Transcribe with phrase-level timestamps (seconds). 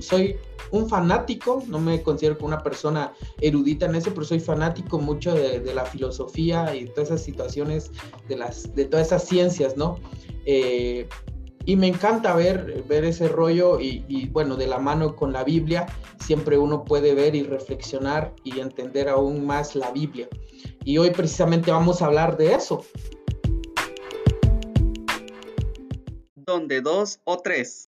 [0.00, 0.36] soy
[0.70, 5.34] un fanático, no me considero como una persona erudita en eso, pero soy fanático mucho
[5.34, 7.90] de, la filosofía y todas esas situaciones,
[8.28, 9.98] de, las, de todas esas ciencias, ¿no?
[10.46, 11.08] Eh,
[11.66, 15.44] y me encanta ver, ver ese rollo y, y, bueno, de la mano con la
[15.44, 15.86] Biblia,
[16.20, 20.28] siempre uno puede ver y reflexionar y entender aún más la Biblia.
[20.84, 22.84] Y hoy precisamente vamos a hablar de eso.
[26.34, 27.88] Donde dos o tres.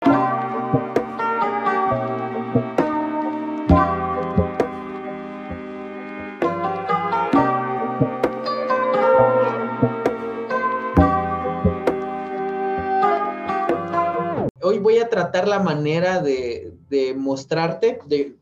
[15.11, 16.73] Tratar la manera de,
[17.17, 18.37] mostrarte de,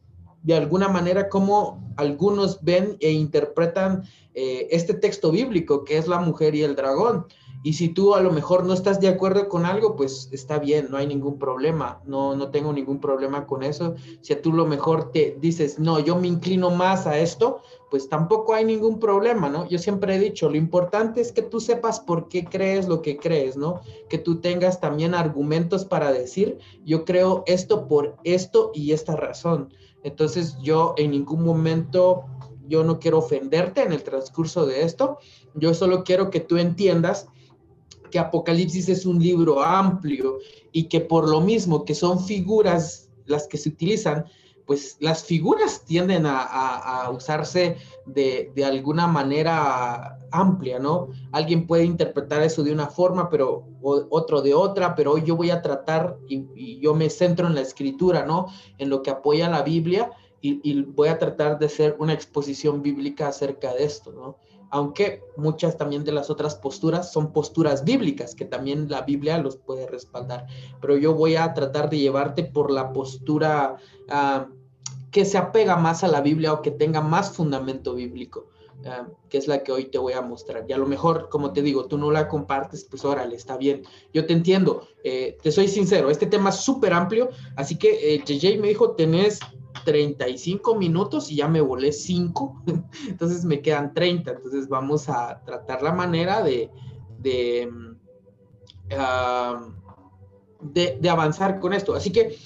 [0.55, 4.05] alguna manera cómo algunos ven e interpretan
[4.35, 7.27] eh, este texto bíblico que es la mujer y el dragón.
[7.63, 10.89] Y si tú a lo mejor no estás de acuerdo con algo, pues está bien,
[10.91, 13.97] no hay ningún problema, no, no tengo ningún problema con eso.
[14.21, 18.09] Si a tú lo mejor te dices, no, yo me inclino más a esto, pues
[18.09, 19.67] tampoco hay ningún problema, ¿no?
[19.69, 23.17] Yo siempre he dicho, lo importante es que tú sepas por qué crees lo que
[23.17, 23.81] crees, ¿no?
[24.09, 29.73] Que tú tengas también argumentos para decir, yo creo esto por esto y esta razón.
[30.05, 32.25] Entonces yo en ningún momento,
[32.69, 35.19] yo no quiero ofenderte en el transcurso de esto,
[35.55, 37.29] yo solo quiero que tú entiendas
[38.11, 40.39] que Apocalipsis es un libro amplio
[40.73, 44.25] y que por lo mismo que son figuras las que se utilizan,
[44.69, 51.09] pues las figuras tienden a, usarse de, alguna manera amplia, ¿no?
[51.33, 55.51] Alguien puede interpretar eso de una forma, pero otro de otra, pero hoy yo voy
[55.51, 58.49] a tratar y, yo me centro en la escritura, ¿no?
[58.77, 60.11] En lo que apoya la Biblia
[60.43, 64.37] y, y voy a tratar de hacer una exposición bíblica acerca de esto, ¿no?
[64.71, 69.57] Aunque muchas también de las otras posturas son posturas bíblicas, que también la Biblia los
[69.57, 70.47] puede respaldar.
[70.81, 73.77] Pero yo voy a tratar de llevarte por la postura
[74.09, 74.49] ah,
[75.11, 78.47] que se apega más a la Biblia o que tenga más fundamento bíblico.
[78.87, 80.65] Ah, que es la que hoy te voy a mostrar.
[80.69, 83.83] Y a lo mejor, como te digo, tú no la compartes, pues órale, está bien.
[84.13, 88.23] Yo te entiendo, eh, te soy sincero, este tema es súper amplio, así que eh,
[88.25, 89.41] JJ me dijo, tenés
[89.85, 92.63] 35 minutos y ya me volé 5,
[93.09, 96.71] entonces me quedan 30, entonces vamos a tratar la manera de,
[97.19, 97.69] de,
[100.61, 101.95] de, avanzar con esto.
[101.95, 102.37] Así que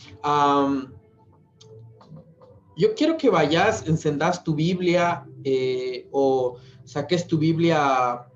[2.75, 8.27] yo quiero que vayas, encendas tu Biblia eh, o saques tu Biblia,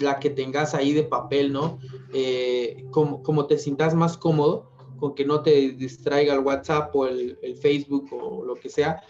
[0.00, 1.78] la que tengas ahí de papel, ¿no?
[2.12, 7.06] Eh, como, como te sientas más cómodo con que no te distraiga el WhatsApp o
[7.06, 9.02] el, Facebook o lo que sea.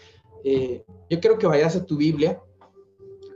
[0.43, 2.41] Eh, yo quiero que vayas a tu Biblia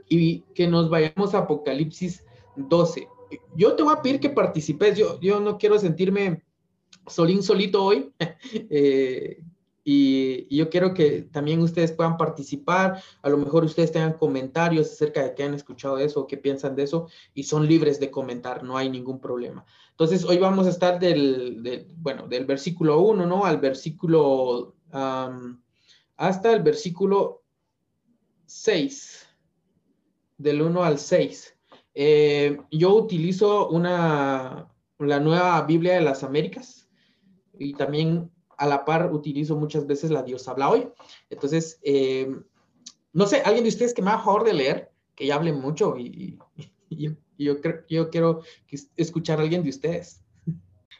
[0.08, 2.24] y que nos vayamos a Apocalipsis
[2.56, 3.08] 12.
[3.56, 6.42] Yo te voy a pedir que participes, yo, yo no quiero sentirme
[7.06, 8.12] solín solito hoy,
[9.84, 15.22] y, yo quiero que también ustedes puedan participar, a lo mejor ustedes tengan comentarios acerca
[15.22, 18.62] de qué han escuchado eso o qué piensan de eso y son libres de comentar,
[18.62, 19.64] no hay ningún problema.
[19.90, 23.44] Entonces, hoy vamos a estar del, bueno, del versículo 1, ¿no?
[23.44, 27.42] Al versículo, hasta el versículo
[28.46, 29.28] 6,
[30.38, 31.56] del 1 al 6.
[31.94, 36.88] Eh, yo utilizo una, la nueva Biblia de las Américas
[37.58, 38.30] y también
[38.62, 40.88] a la par utilizo muchas veces la Dios habla hoy.
[41.30, 42.32] Entonces, eh,
[43.12, 45.96] no sé, alguien de ustedes que me haga favor de leer, que ya hable mucho
[45.98, 46.38] y,
[46.88, 47.10] yo,
[47.88, 48.42] yo quiero
[48.96, 50.22] escuchar a alguien de ustedes.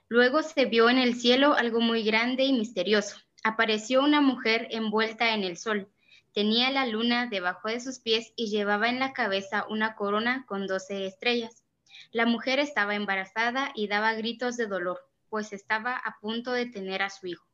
[0.09, 3.17] Luego se vio en el cielo algo muy grande y misterioso.
[3.45, 5.89] Apareció una mujer envuelta en el sol.
[6.33, 10.67] Tenía la luna debajo de sus pies y llevaba en la cabeza una corona con
[10.67, 11.63] doce estrellas.
[12.11, 14.99] La mujer estaba embarazada y daba gritos de dolor,
[15.29, 17.52] pues estaba a punto de tener a su hijo.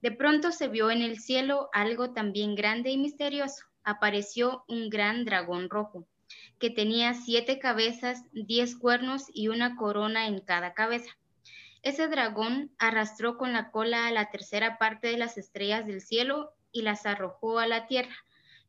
[0.00, 3.64] De pronto se vio en el cielo algo también grande y misterioso.
[3.82, 6.06] Apareció un gran dragón rojo,
[6.58, 11.10] que tenía siete cabezas, diez cuernos y una corona en cada cabeza.
[11.82, 16.52] Ese dragón arrastró con la cola a la tercera parte de las estrellas del cielo
[16.72, 18.14] y las arrojó a la tierra.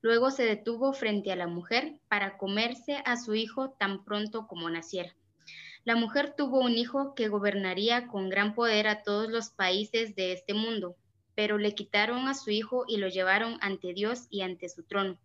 [0.02, 4.70] Luego se detuvo frente a la mujer para comerse a su hijo tan pronto como
[4.70, 5.14] naciera.
[5.90, 10.34] La mujer tuvo un hijo que gobernaría con gran poder a todos los países de
[10.34, 10.96] este mundo
[11.34, 15.18] pero le quitaron a su hijo y lo llevaron ante Dios y ante su trono.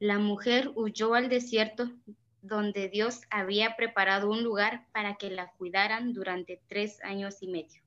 [0.00, 1.88] La mujer huyó al desierto
[2.42, 7.80] donde Dios había preparado un lugar para que la cuidaran durante tres años y medio.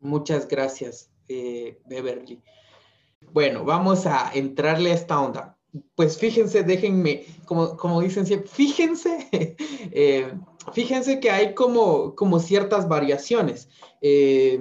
[0.00, 2.42] Muchas gracias, eh, Beverly.
[3.30, 5.53] Bueno, vamos a entrarle a esta onda.
[5.96, 9.28] Pues fíjense, déjenme, como, como dicen siempre, fíjense,
[9.92, 10.32] eh,
[10.72, 13.68] fíjense que hay como, como ciertas variaciones.
[14.00, 14.60] Eh,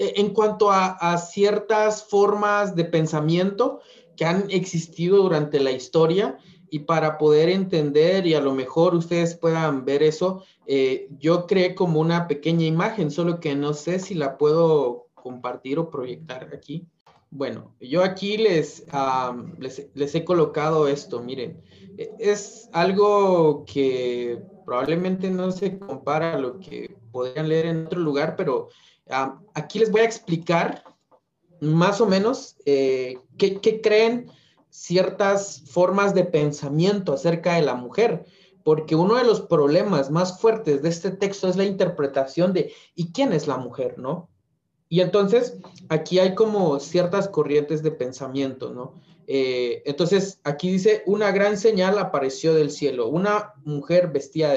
[0.00, 3.80] e, en cuanto a, ciertas formas de pensamiento
[4.16, 6.38] que han existido durante la historia
[6.70, 11.74] y para poder entender y a lo mejor ustedes puedan ver eso, eh, yo creé
[11.74, 16.86] como una pequeña imagen, solo que no sé si la puedo compartir o proyectar aquí.
[17.32, 18.84] Bueno, yo aquí les,
[19.94, 21.62] les, he colocado esto, miren,
[21.96, 28.00] e, es algo que probablemente no se compara a lo que podrían leer en otro
[28.00, 28.68] lugar, pero
[29.54, 30.82] aquí les voy a explicar
[31.60, 34.30] más o menos eh, qué creen
[34.70, 38.24] ciertas formas de pensamiento acerca de la mujer,
[38.64, 43.12] porque uno de los problemas más fuertes de este texto es la interpretación de ¿y
[43.12, 44.30] quién es la mujer, no?
[44.92, 45.56] Y entonces
[45.88, 48.94] aquí hay como ciertas corrientes de pensamiento, ¿no?
[49.28, 54.56] Eh, entonces aquí dice, una gran señal apareció del cielo, una mujer vestida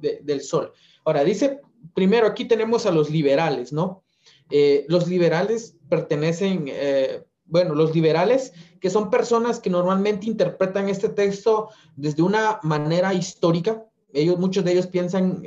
[0.00, 0.72] del sol.
[1.04, 1.60] Ahora dice,
[1.94, 4.04] primero aquí tenemos a los liberales, ¿no?
[4.50, 11.08] Eh, los liberales pertenecen, eh, bueno, los liberales que son personas que normalmente interpretan este
[11.08, 13.84] texto desde una manera histórica.
[14.12, 15.42] Ellos, muchos de ellos piensan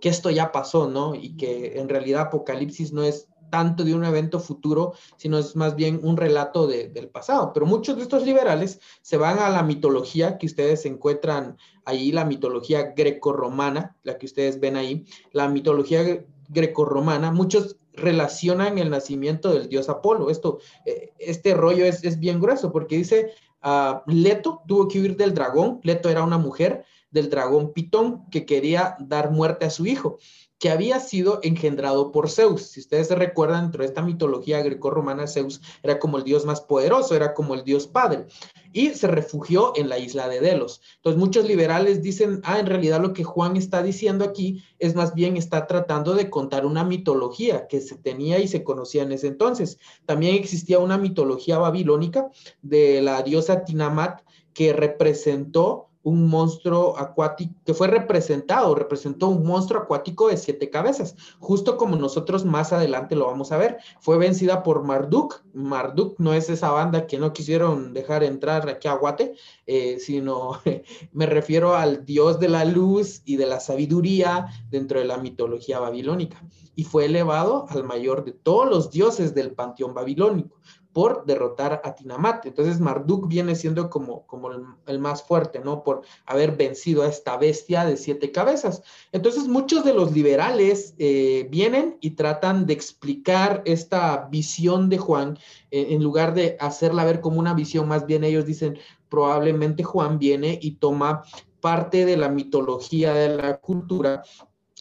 [0.00, 1.14] que esto ya pasó, ¿no?
[1.14, 5.76] Y que en realidad Apocalipsis no es tanto de un evento futuro, sino es más
[5.76, 7.52] bien un relato del pasado.
[7.52, 12.24] Pero muchos de estos liberales se van a la mitología que ustedes encuentran ahí, la
[12.24, 19.68] mitología grecorromana, la que ustedes ven ahí, la mitología grecorromana, muchos relacionan el nacimiento del
[19.68, 20.30] dios Apolo.
[20.30, 23.32] Esto, eh, este rollo es, bien grueso porque dice,
[23.64, 26.84] uh, Leto tuvo que huir del dragón, Leto era una mujer,
[27.16, 30.18] del dragón Pitón que quería dar muerte a su hijo,
[30.58, 32.62] que había sido engendrado por Zeus.
[32.62, 36.60] Si ustedes se recuerdan, dentro de esta mitología greco-romana, Zeus era como el dios más
[36.60, 38.26] poderoso, era como el dios padre,
[38.70, 40.82] y se refugió en la isla de Delos.
[40.96, 45.14] Entonces muchos liberales dicen, ah, en realidad lo que Juan está diciendo aquí es más
[45.14, 49.28] bien está tratando de contar una mitología que se tenía y se conocía en ese
[49.28, 49.78] entonces.
[50.04, 52.30] También existía una mitología babilónica
[52.60, 54.20] de la diosa Tinamat
[54.52, 61.16] que representó un monstruo acuático, que fue representado, representó un monstruo acuático de siete cabezas,
[61.40, 63.78] justo como nosotros más adelante lo vamos a ver.
[63.98, 65.42] Fue vencida por Marduk.
[65.52, 69.34] Marduk no es esa banda que no quisieron dejar entrar aquí a Guate,
[69.66, 70.60] eh, sino
[71.12, 75.80] me refiero al dios de la luz y de la sabiduría dentro de la mitología
[75.80, 76.40] babilónica.
[76.76, 80.60] Y fue elevado al mayor de todos los dioses del panteón babilónico
[80.96, 82.46] por derrotar a Tinamat.
[82.46, 84.50] Entonces Marduk viene siendo como, como
[84.86, 85.84] el, más fuerte, ¿no?
[85.84, 88.82] Por haber vencido a esta bestia de siete cabezas.
[89.12, 95.38] Entonces muchos de los liberales eh, vienen y tratan de explicar esta visión de Juan
[95.70, 98.78] eh, en lugar de hacerla ver como una visión, más bien ellos dicen,
[99.10, 101.24] probablemente Juan viene y toma
[101.60, 104.22] parte de la mitología de la cultura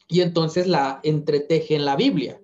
[0.07, 2.39] y entonces la entreteje en la Biblia.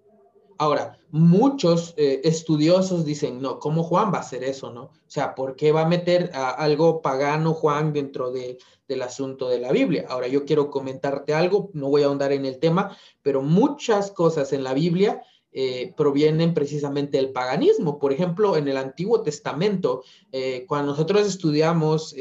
[0.58, 4.84] Ahora, muchos eh, estudiosos dicen, no, ¿cómo Juan va a hacer eso, no?
[4.84, 9.72] O sea, ¿por qué va a meter algo pagano Juan dentro del asunto de la
[9.72, 10.06] Biblia?
[10.10, 14.54] Ahora, yo quiero comentarte algo, no voy a ahondar en el tema, pero muchas cosas
[14.54, 15.22] en la Biblia
[15.52, 18.00] eh, provienen precisamente del paganismo.
[18.00, 22.16] Por ejemplo, en el Antiguo Testamento, eh, cuando nosotros estudiamos,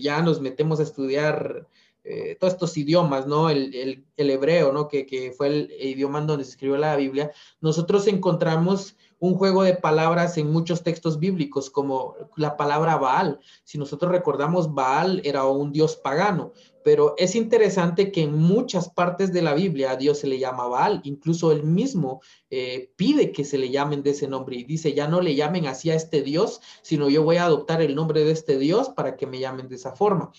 [0.00, 1.66] ya nos metemos a estudiar
[2.12, 3.50] eh, todos estos idiomas, ¿no?
[3.50, 4.88] El, hebreo, ¿no?
[4.88, 10.36] Que, fue el idioma donde se escribió la Biblia, nosotros encontramos un juego de palabras
[10.38, 13.38] en muchos textos bíblicos, como la palabra Baal.
[13.64, 16.52] Si nosotros recordamos, Baal era un dios pagano,
[16.82, 20.66] pero es interesante que en muchas partes de la Biblia a Dios se le llama
[20.66, 24.94] Baal, incluso él mismo eh, pide que se le llamen de ese nombre y dice,
[24.94, 28.24] ya no le llamen así a este Dios, sino yo voy a adoptar el nombre
[28.24, 30.32] de este Dios para que me llamen de esa forma.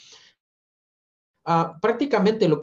[1.45, 2.61] Ah, prácticamente lo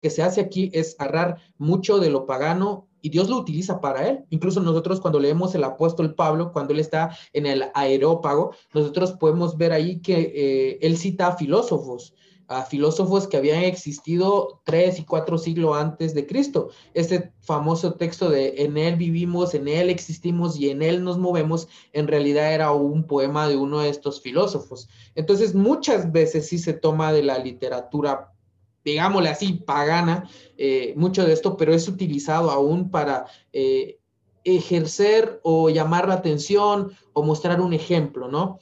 [0.00, 4.08] que se hace aquí es agarrar mucho de lo pagano y Dios lo utiliza para
[4.08, 4.24] él.
[4.30, 9.56] Incluso nosotros cuando leemos el apóstol Pablo, cuando él está en el aerópago, nosotros podemos
[9.56, 12.14] ver ahí que eh, él cita a filósofos,
[12.50, 16.70] a filósofos que habían existido tres y cuatro siglos antes de Cristo.
[16.94, 21.68] Este famoso texto de en él vivimos, en él existimos y en él nos movemos,
[21.92, 24.88] en realidad era un poema de uno de estos filósofos.
[25.14, 28.32] Entonces, muchas veces sí se toma de la literatura
[28.82, 33.98] digámosle así, pagana, eh, mucho de esto, pero es utilizado aún para eh,
[34.42, 38.58] ejercer o llamar la atención o mostrar un ejemplo, ¿no?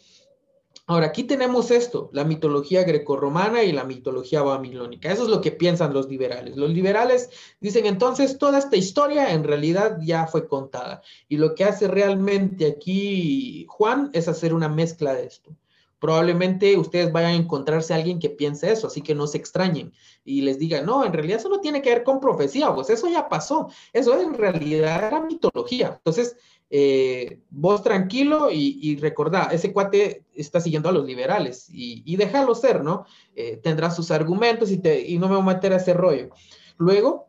[0.91, 5.13] Ahora, aquí tenemos esto, la mitología grecorromana y la mitología babilónica.
[5.13, 6.57] Eso es lo que piensan los liberales.
[6.57, 7.29] Los liberales
[7.61, 11.03] dicen entonces toda esta historia en realidad ya fue contada.
[11.29, 15.55] Y lo que hace realmente aquí Juan es hacer una mezcla de esto.
[15.99, 19.93] Probablemente ustedes vayan a encontrarse a alguien que piense eso, así que no se extrañen
[20.25, 23.09] y les diga, no, en realidad eso no tiene que ver con profecía, pues eso
[23.09, 25.95] ya pasó, eso en realidad era mitología.
[25.97, 26.37] Entonces,
[26.71, 32.55] eh, vos tranquilo y, y, recordá, ese cuate está siguiendo a los liberales y, déjalo
[32.55, 33.07] ser, ¿no?
[33.35, 36.29] Eh, tendrá sus argumentos y, te, no me voy a meter a ese rollo.
[36.77, 37.29] Luego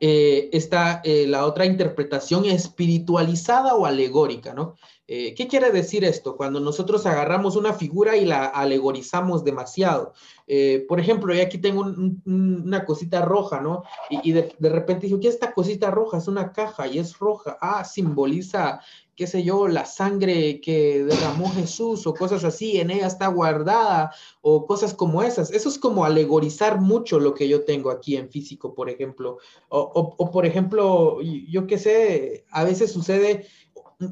[0.00, 4.76] eh, está la otra interpretación espiritualizada o alegórica, ¿no?
[5.06, 6.34] Eh, ¿Qué quiere decir esto?
[6.34, 10.14] Cuando nosotros agarramos una figura y la alegorizamos demasiado.
[10.46, 11.84] Eh, por ejemplo, yo aquí tengo
[12.24, 13.82] una cosita roja, ¿no?
[14.08, 16.18] Y, de, repente digo, ¿qué es esta cosita roja?
[16.18, 17.58] Es una caja y es roja.
[17.60, 18.80] Ah, simboliza,
[19.14, 24.10] qué sé yo, la sangre que derramó Jesús o cosas así, en ella está guardada
[24.40, 25.50] o cosas como esas.
[25.50, 29.36] Eso es como alegorizar mucho lo que yo tengo aquí en físico, por ejemplo.
[29.68, 33.46] O, o por ejemplo, yo qué sé, a veces sucede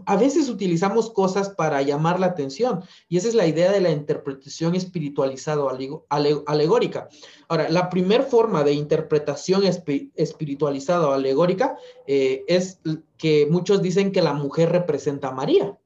[0.07, 3.91] a veces utilizamos cosas para llamar la atención y esa es la idea de la
[3.91, 5.71] interpretación espiritualizada o
[6.47, 7.09] alegórica.
[7.49, 12.81] Ahora, la primera forma de interpretación espiritualizada o alegórica eh, es
[13.17, 15.79] que muchos dicen que la mujer representa a María.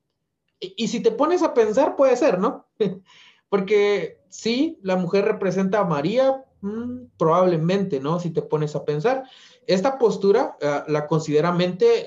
[0.58, 2.66] Y, si te pones a pensar, puede ser, ¿no?
[3.48, 8.18] Porque sí, la mujer representa a María, mm, probablemente, ¿no?
[8.20, 9.24] Si te pones a pensar.
[9.66, 11.06] Esta postura ah, la,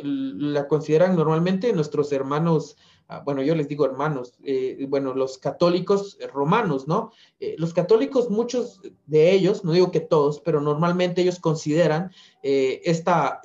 [0.04, 2.78] la consideran normalmente nuestros hermanos,
[3.10, 7.12] ah, bueno, yo les digo hermanos, eh, bueno, los católicos romanos, ¿no?
[7.40, 12.12] Eh, los católicos, muchos de ellos, no digo que todos, pero normalmente ellos consideran
[12.44, 13.42] eh, esta,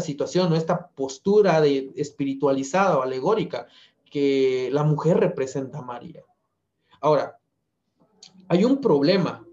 [0.00, 3.66] situación, esta postura de espiritualizada o alegórica,
[4.10, 6.22] que la mujer representa a María.
[7.00, 7.40] Ahora,
[8.48, 9.43] hay un problema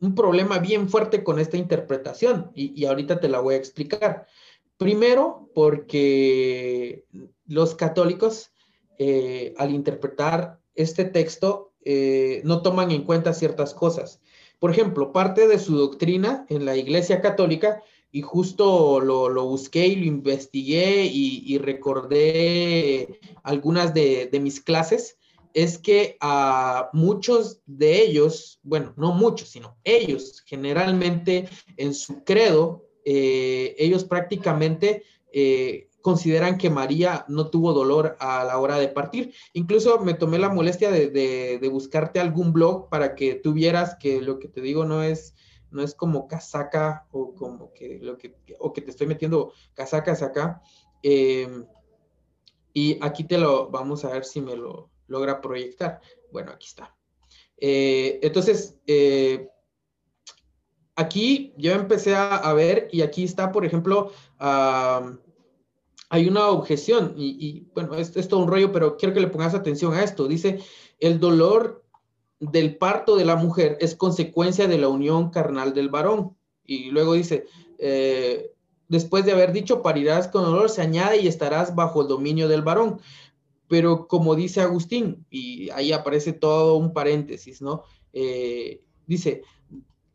[0.00, 4.26] un problema bien fuerte con esta interpretación y, ahorita te la voy a explicar.
[4.76, 7.04] Primero, porque
[7.46, 8.50] los católicos,
[8.98, 14.20] eh, al interpretar este texto, eh, no toman en cuenta ciertas cosas.
[14.58, 19.96] Por ejemplo, parte de su doctrina en la Iglesia Católica, y justo lo, busqué y
[19.96, 25.19] lo investigué y, recordé algunas de, de mis clases,
[25.54, 32.86] es que a muchos de ellos, bueno, no muchos, sino ellos generalmente en su credo,
[33.04, 35.02] eh, ellos prácticamente
[35.32, 39.34] eh, consideran que María no tuvo dolor a la hora de partir.
[39.52, 44.48] Incluso me tomé la molestia de, buscarte algún blog para que tuvieras que lo que
[44.48, 45.34] te digo no es
[45.70, 50.20] no es como casaca o como que lo que o que te estoy metiendo casacas
[50.20, 50.60] acá.
[51.02, 51.64] Em,
[52.72, 56.00] y aquí te lo vamos a ver si me lo logra proyectar.
[56.32, 56.96] Bueno, aquí está.
[57.58, 59.48] Eh, entonces, eh,
[60.96, 67.94] aquí yo empecé a, ver y aquí está, por ejemplo, hay una objeción y, bueno,
[67.94, 70.26] es, es, todo un rollo, pero quiero que le pongas atención a esto.
[70.26, 70.60] Dice,
[70.98, 71.84] el dolor
[72.40, 76.36] del parto de la mujer es consecuencia de la unión carnal del varón.
[76.64, 77.46] Y luego dice,
[77.78, 78.52] eh,
[78.88, 82.62] después de haber dicho parirás con dolor, se añade y estarás bajo el dominio del
[82.62, 83.00] varón
[83.70, 87.84] pero como dice Agustín, y ahí aparece todo un paréntesis, ¿no?
[88.12, 89.42] Eh, dice,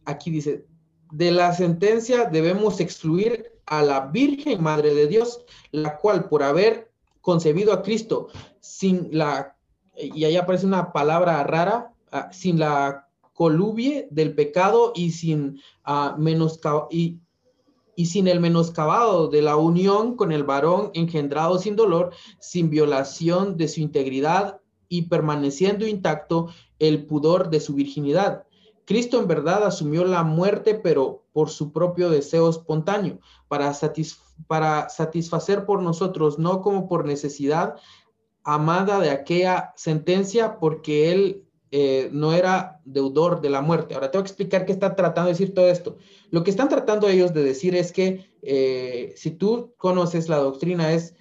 [0.04, 0.66] aquí dice,
[1.14, 6.92] de la sentencia debemos excluir a la Virgen Madre de Dios, la cual por haber
[7.22, 8.28] concebido a Cristo
[8.60, 9.56] sin la,
[9.96, 16.88] y ahí aparece una palabra rara, ah, sin la colubie del pecado y sin uh,
[16.90, 17.22] y,
[17.96, 23.58] y sin el menoscabado de la unión con el varón engendrado sin dolor, sin violación
[23.58, 24.60] de su integridad
[24.90, 26.50] y permaneciendo intacto
[26.80, 28.46] el pudor de su virginidad.
[28.86, 33.74] Cristo en verdad asumió la muerte, pero por su propio deseo espontáneo, para,
[34.48, 37.76] para satisfacer por nosotros, no como por necesidad
[38.44, 41.45] amada de aquella sentencia, porque él
[41.78, 43.96] eh, no era deudor de la muerte.
[43.96, 45.98] Ahora tengo que explicar qué está tratando de decir todo esto.
[46.30, 50.94] Lo que están tratando ellos de decir es que eh, si tú conoces la doctrina
[50.94, 51.16] es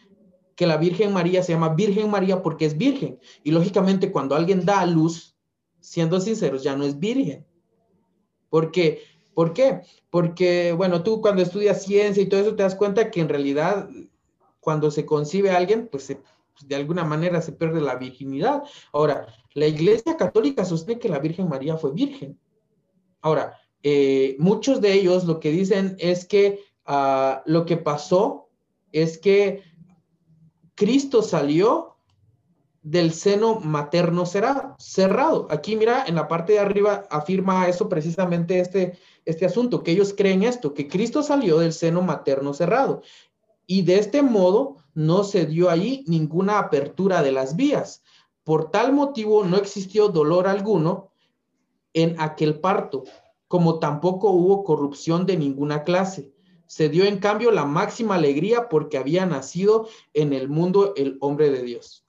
[0.55, 3.19] que la Virgen María se llama Virgen María porque es virgen.
[3.43, 5.37] Y lógicamente cuando alguien da a luz,
[5.81, 7.45] siendo sinceros, ya no es virgen.
[8.49, 9.03] Porque,
[9.35, 9.81] ¿Por qué?
[10.09, 13.89] Porque, bueno, tú cuando estudias ciencia y todo eso te das cuenta que en realidad
[14.61, 16.17] cuando se concibe a alguien, pues
[16.63, 18.63] de alguna manera se pierde la virginidad.
[18.93, 22.39] Ahora, la Iglesia Católica sostiene que la Virgen María fue virgen.
[23.21, 28.49] Ahora, eh, muchos de ellos lo que dicen es que ah, lo que pasó
[28.93, 29.63] es que
[30.75, 31.97] Cristo salió
[32.83, 35.47] del seno materno cerrado.
[35.51, 40.15] Aquí mira, en la parte de arriba afirma eso precisamente este, este asunto, que ellos
[40.15, 43.03] creen esto, que Cristo salió del seno materno cerrado.
[43.67, 48.03] Y de este modo no se dio ahí ninguna apertura de las vías
[48.45, 51.11] por tal motivo no existió dolor alguno
[51.95, 53.05] en aquel parto,
[53.49, 56.31] como tampoco hubo corrupción de ninguna clase.
[56.67, 61.51] Se dio en cambio la máxima alegría porque había nacido en el mundo el hombre
[61.51, 62.05] de Dios.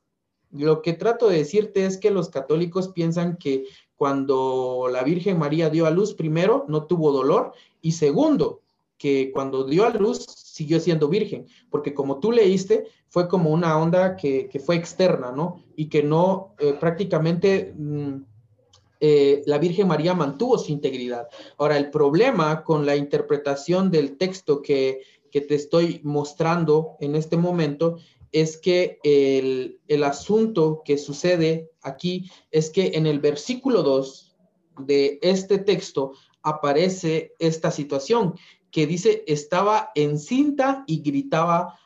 [0.52, 3.66] Lo que trato de decirte es que los católicos piensan que
[3.96, 8.62] cuando la Virgen María dio a luz, primero, no tuvo dolor y segundo,
[8.98, 13.78] que cuando dio a luz siguió siendo virgen, porque como tú leíste, fue como una
[13.78, 15.64] onda que, fue externa, ¿no?
[15.76, 18.16] Y que no eh, prácticamente mm,
[19.02, 21.28] eh, la Virgen María mantuvo su integridad.
[21.58, 27.38] Ahora, el problema con la interpretación del texto que, que te estoy mostrando en este
[27.38, 27.98] momento
[28.32, 34.36] es que el, el, asunto que sucede aquí es que en el versículo 2
[34.80, 38.36] de este texto aparece esta situación
[38.76, 41.80] que dice, estaba encinta y gritaba,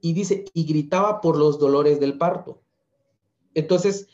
[0.00, 2.62] y dice, y gritaba por los dolores del parto.
[3.54, 4.06] Entonces,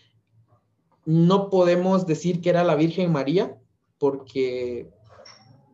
[1.05, 3.61] no podemos decir que era la Virgen María,
[3.99, 4.91] porque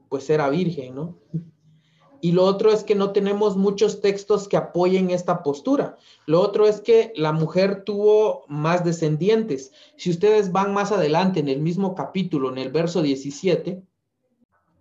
[0.08, 1.20] pues era virgen, ¿no?
[2.20, 5.98] Y lo otro es que no tenemos muchos textos que apoyen esta postura.
[6.26, 9.70] Lo otro es que la mujer tuvo más descendientes.
[9.96, 13.84] Si ustedes van más adelante en el mismo capítulo, en el verso 17,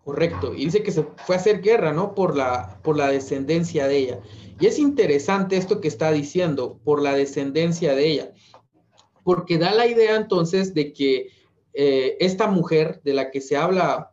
[0.03, 0.53] Correcto.
[0.55, 2.15] Y dice que se fue a hacer guerra, ¿no?
[2.15, 4.19] Por la, por la descendencia de ella.
[4.59, 8.33] Y es interesante esto que está diciendo, por la descendencia de ella,
[9.23, 11.29] porque da la idea entonces de que
[11.73, 14.11] eh, esta mujer de la que se habla,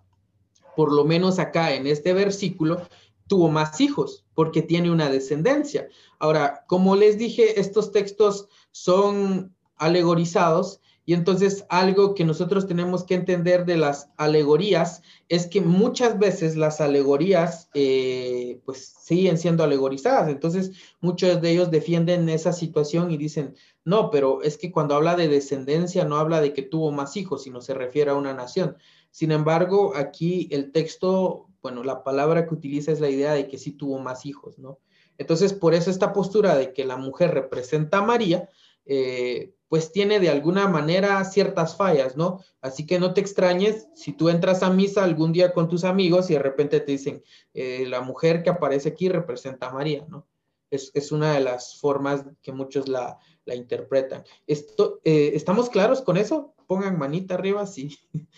[0.76, 2.82] por lo menos acá en este versículo,
[3.26, 5.88] tuvo más hijos, porque tiene una descendencia.
[6.18, 13.14] Ahora, como les dije, estos textos son alegorizados y entonces algo que nosotros tenemos que
[13.14, 20.28] entender de las alegorías es que muchas veces las alegorías eh, pues siguen siendo alegorizadas.
[20.28, 25.14] Entonces muchos de ellos defienden esa situación y dicen, no, pero es que cuando habla
[25.14, 28.76] de descendencia no habla de que tuvo más hijos, sino se refiere a una nación.
[29.12, 33.58] Sin embargo, aquí el texto, bueno, la palabra que utiliza es la idea de que
[33.58, 34.80] sí tuvo más hijos, ¿no?
[35.18, 38.50] Entonces, por eso esta postura de que la mujer representa a María,
[38.84, 42.40] eh, pues tiene de alguna manera ciertas fallas, ¿no?
[42.60, 46.30] Así que no te extrañes si tú entras a misa algún día con tus amigos
[46.30, 47.22] y de repente te dicen,
[47.54, 50.26] eh, la mujer que aparece aquí representa a María, ¿no?
[50.70, 54.24] Es, una de las formas que muchos la, interpretan.
[54.46, 56.54] Esto, eh, ¿Estamos claros con eso?
[56.66, 57.96] Pongan manita arriba, sí.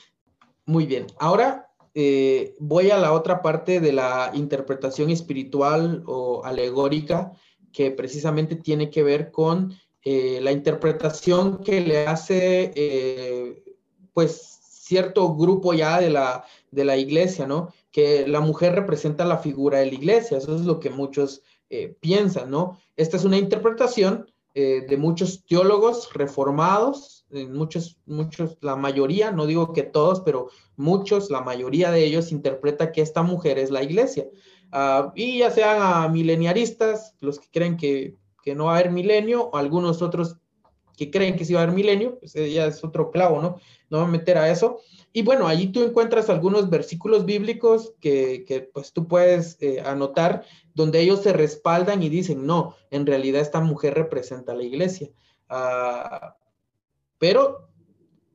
[0.67, 1.07] Muy bien.
[1.19, 7.33] Ahora eh, voy a la otra parte de la interpretación espiritual o alegórica
[7.73, 13.62] que precisamente tiene que ver con eh, la interpretación que le hace eh,
[14.12, 17.72] pues cierto grupo ya de la, de la iglesia, ¿no?
[17.90, 21.94] Que la mujer representa la figura de la iglesia, eso es lo que muchos eh,
[22.00, 22.78] piensan, ¿no?
[22.96, 29.84] Esta es una interpretación de muchos teólogos reformados, muchos, muchos, la mayoría, no digo que
[29.84, 34.26] todos, pero muchos, la mayoría de ellos interpreta que esta mujer es la iglesia.
[34.70, 38.16] Ah, y ya sean mileniaristas, los que creen que
[38.48, 40.38] que no va a haber milenio, algunos otros
[40.96, 43.56] que creen que sí va a haber milenio, pues ya es otro clavo, ¿no?
[43.90, 44.80] No a meter a eso.
[45.12, 50.44] Y bueno, allí tú encuentras algunos versículos bíblicos que, que pues tú puedes eh, anotar
[50.74, 55.11] donde ellos se respaldan y dicen, no, en realidad esta mujer representa a la iglesia.
[55.50, 56.32] Uh,
[57.18, 57.67] pero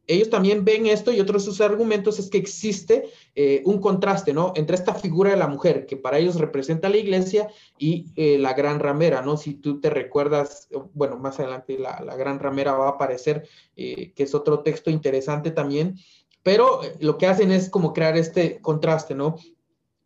[0.06, 4.34] ellos también ven esto y otros de sus argumentos es que existe eh, un contraste,
[4.34, 4.52] ¿no?
[4.56, 8.54] Entre esta figura de la mujer, que para ellos representa la iglesia, y eh, la
[8.54, 9.38] gran ramera, ¿no?
[9.38, 14.24] Si tú te recuerdas, bueno, más adelante la, gran ramera va a aparecer, eh, que
[14.24, 15.98] es otro texto interesante también,
[16.44, 19.38] pero lo que hacen es como crear este contraste, ¿no?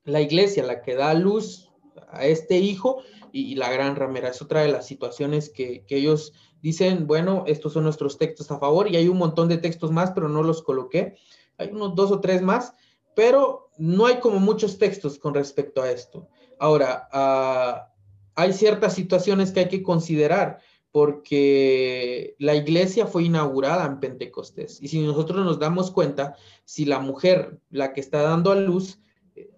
[0.04, 1.72] La iglesia, la que da luz
[2.10, 6.34] a este hijo, y, la gran ramera, es otra de las situaciones que, que ellos
[6.62, 10.12] dicen, bueno, estos son nuestros textos a favor y hay un montón de textos más,
[10.12, 11.16] pero no los coloqué.
[11.58, 12.74] Hay unos dos o tres más,
[13.16, 16.28] pero no hay como muchos textos con respecto a esto.
[16.60, 17.94] Ahora, ah,
[18.36, 20.60] hay ciertas situaciones que hay que considerar
[20.92, 24.82] porque la iglesia fue inaugurada en Pentecostés.
[24.82, 29.00] Y si nosotros nos damos cuenta, si la mujer, la que está dando a luz,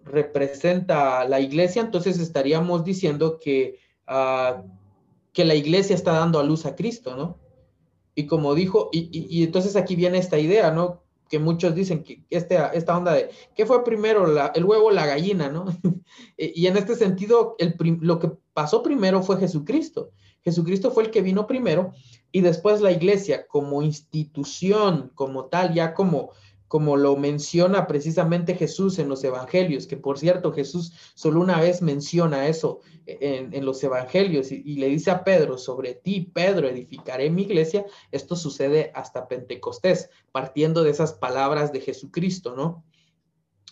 [0.04, 4.62] representa a la iglesia, entonces estaríamos diciendo que uh,
[5.32, 7.38] que la iglesia está dando a luz a Cristo, ¿no?
[8.14, 11.02] Y como dijo, y, entonces aquí viene esta idea, ¿no?
[11.28, 15.06] Que muchos dicen que este, esta onda de, ¿qué fue primero, el huevo o la
[15.06, 15.66] gallina, ¿no?
[16.36, 20.10] y en este sentido, el, lo que pasó primero fue Jesucristo.
[20.42, 21.92] Jesucristo fue el que vino primero
[22.32, 26.30] y después la iglesia como institución, como tal, ya como,
[26.70, 31.82] como lo menciona precisamente Jesús en los evangelios, que por cierto Jesús solo una vez
[31.82, 37.42] menciona eso en, los evangelios y, le dice a Pedro, sobre ti, Pedro, edificaré mi
[37.42, 42.84] iglesia, esto sucede hasta Pentecostés, partiendo de esas palabras de Jesucristo, ¿no?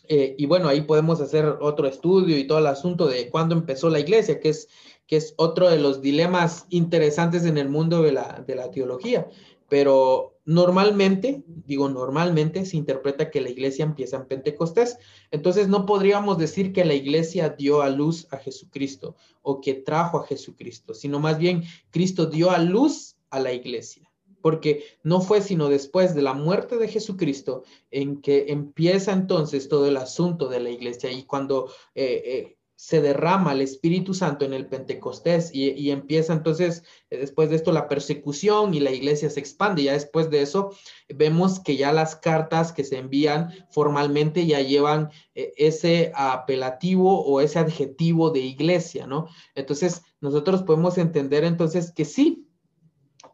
[0.09, 3.91] Eh, y bueno, ahí podemos hacer otro estudio y todo el asunto de cuándo empezó
[3.91, 4.67] la iglesia, que es,
[5.07, 9.29] que es otro de los dilemas interesantes en el mundo de la, de la teología.
[9.69, 14.97] Pero Normalmente, digo normalmente, se interpreta que la iglesia empieza en Pentecostés.
[15.31, 20.19] Entonces no podríamos decir que la iglesia dio a luz a Jesucristo o que trajo
[20.19, 24.11] a Jesucristo, sino más bien Cristo dio a luz a la iglesia.
[24.41, 29.87] Porque no fue sino después de la muerte de Jesucristo en que empieza entonces todo
[29.87, 31.13] el asunto de la iglesia.
[31.13, 36.85] Y cuando eh, eh, se derrama el Espíritu Santo en el Pentecostés y, empieza entonces,
[37.11, 39.83] eh, después de esto, la persecución y la iglesia se expande.
[39.83, 40.71] Ya después de eso,
[41.09, 47.41] vemos que ya las cartas que se envían formalmente ya llevan eh, ese apelativo o
[47.41, 49.27] ese adjetivo de iglesia, ¿no?
[49.57, 52.47] Entonces, nosotros podemos entender entonces que sí,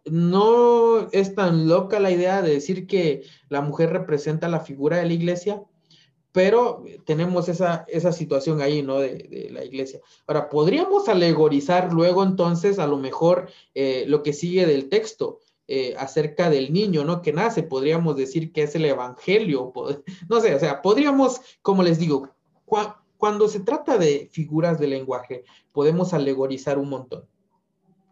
[0.06, 5.04] no es tan loca la idea de decir que la mujer representa la figura de
[5.04, 5.62] la iglesia,
[6.34, 8.98] pero tenemos esa, esa situación ahí, ¿no?
[8.98, 10.00] De, la iglesia.
[10.26, 15.94] Ahora, podríamos alegorizar luego entonces a lo mejor eh, lo que sigue del texto eh,
[15.96, 17.22] acerca del niño, ¿no?
[17.22, 19.72] Que nace, podríamos decir que es el evangelio,
[20.28, 22.28] no sé, o sea, podríamos, como les digo,
[23.16, 27.28] cuando se trata de figuras de lenguaje, podemos alegorizar un montón.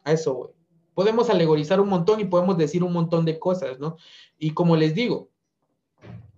[0.04, 0.50] A eso voy.
[0.94, 3.96] Podemos alegorizar un montón y podemos decir un montón de cosas, ¿no?
[4.38, 5.31] Y como les digo,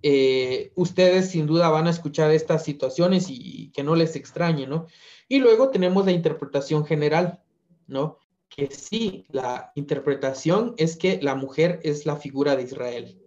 [0.06, 4.86] eh, ustedes sin duda van a escuchar estas situaciones y, que no les extrañe, ¿no?
[5.30, 7.40] Y luego tenemos la interpretación general,
[7.86, 8.18] ¿no?
[8.50, 13.18] Que sí, la interpretación es que la mujer es la figura de Israel.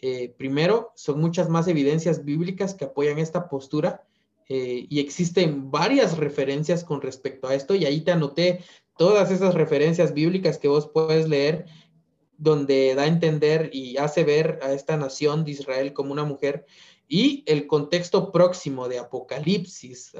[0.00, 4.06] Eh, primero, son muchas más evidencias bíblicas que apoyan esta postura
[4.48, 8.60] eh, y existen varias referencias con respecto a esto y ahí te anoté
[8.96, 11.66] todas esas referencias bíblicas que vos puedes leer
[12.38, 16.66] donde da a entender y hace ver a esta nación de Israel como una mujer
[17.08, 20.12] y el contexto próximo de Apocalipsis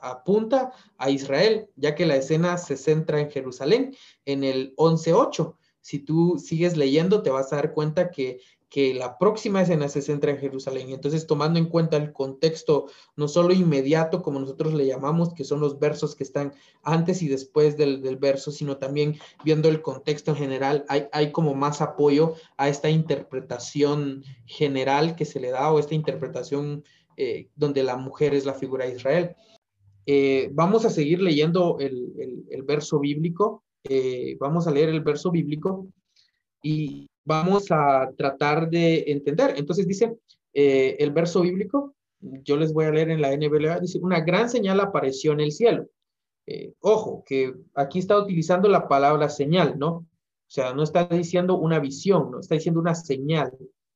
[0.00, 5.54] apunta a Israel, ya que la escena se centra en Jerusalén en el 11.8.
[5.82, 10.00] Si tú sigues leyendo, te vas a dar cuenta que que la próxima escena se
[10.00, 10.90] centra en Jerusalén.
[10.90, 15.60] Entonces, tomando en cuenta el contexto no solo inmediato, como nosotros le llamamos, que son
[15.60, 16.52] los versos que están
[16.84, 21.54] antes y después del, verso, sino también viendo el contexto en general, hay, hay, como
[21.54, 26.84] más apoyo a esta interpretación general que se le da o esta interpretación
[27.16, 29.36] eh, donde la mujer es la figura de Israel.
[30.06, 33.64] Eh, vamos a seguir leyendo el, el, verso bíblico.
[33.82, 35.88] Eh, vamos a leer el verso bíblico
[36.62, 39.54] y vamos a tratar de entender.
[39.56, 40.16] Entonces dice
[40.52, 44.50] eh, el verso bíblico, yo les voy a leer en la NBLA, dice, una gran
[44.50, 45.86] señal apareció en el cielo.
[46.46, 49.90] Eh, ojo, que aquí está utilizando la palabra señal, ¿no?
[49.90, 53.52] O sea, no está diciendo una visión, no está diciendo una señal.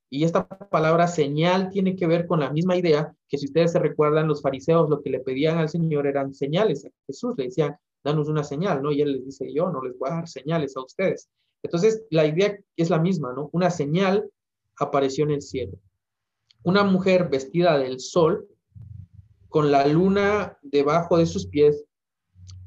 [0.09, 3.81] Y esta palabra señal tiene que ver con la misma idea que si ustedes se
[3.81, 6.85] recuerdan, los fariseos lo que le pedían al Señor eran señales.
[6.85, 8.93] A Jesús le decían, danos una señal, ¿no?
[8.93, 11.29] Y él les dice, yo no les voy a dar señales a ustedes.
[11.65, 13.49] Entonces, la idea es la misma, ¿no?
[13.53, 14.31] Una señal
[14.79, 15.79] apareció en el cielo.
[16.63, 18.47] Una mujer vestida del sol,
[19.49, 21.85] con la luna debajo de sus pies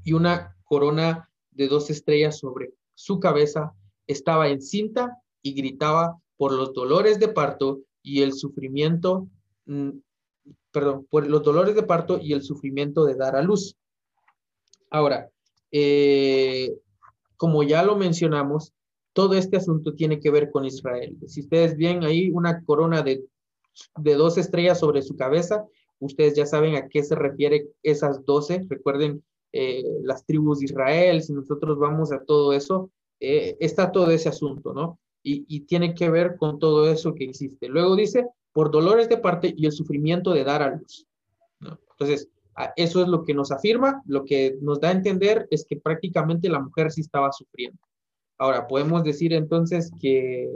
[0.04, 3.74] y una corona de dos estrellas sobre su cabeza,
[4.08, 9.28] estaba encinta y gritaba por los dolores de parto y el sufrimiento,
[9.66, 9.90] mm,
[10.72, 13.76] perdón, por los dolores de parto y el sufrimiento de dar a luz.
[14.90, 15.30] Ahora,
[15.72, 16.74] eh,
[17.36, 18.74] como ya lo mencionamos,
[19.18, 21.18] todo este asunto tiene que ver con Israel.
[21.26, 23.26] Si ustedes ven ahí una corona de,
[23.96, 25.66] dos estrellas sobre su cabeza,
[25.98, 28.64] ustedes ya saben a qué se refiere esas doce.
[28.70, 34.12] Recuerden eh, las tribus de Israel, si nosotros vamos a todo eso, eh, está todo
[34.12, 35.00] ese asunto, ¿no?
[35.24, 37.68] Y, tiene que ver con todo eso que existe.
[37.70, 41.08] Luego dice, por dolores de parte y el sufrimiento de dar a luz.
[41.60, 42.30] Entonces,
[42.76, 46.50] eso es lo que nos afirma, lo que nos da a entender es que prácticamente
[46.50, 47.80] la mujer sí estaba sufriendo.
[48.38, 50.50] Ahora, podemos decir entonces que,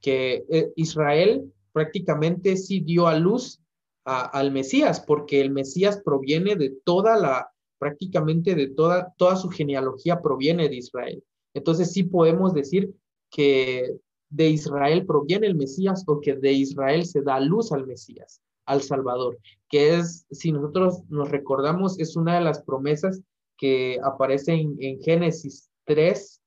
[0.00, 3.60] que eh, Israel prácticamente sí dio a luz
[4.04, 10.20] al Mesías, porque el Mesías proviene de toda la, prácticamente de toda, toda su genealogía
[10.20, 11.22] proviene de Israel.
[11.54, 12.92] Entonces sí podemos decir
[13.30, 13.94] que
[14.28, 18.82] de Israel proviene el Mesías o que de Israel se da luz al Mesías, al
[18.82, 23.20] Salvador, que es, si nosotros nos recordamos, es una de las promesas
[23.56, 26.39] que aparece en, en Génesis 3,